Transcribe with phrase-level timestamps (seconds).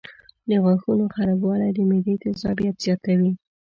[0.49, 3.31] د غاښونو خرابوالی د معدې تیزابیت زیاتوي.